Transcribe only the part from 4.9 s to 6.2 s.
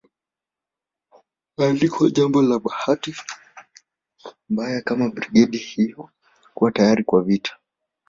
brigedi hiyo